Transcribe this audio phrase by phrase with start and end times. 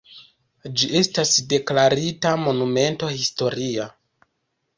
[0.79, 3.87] Ĝi estas deklarita monumento historia.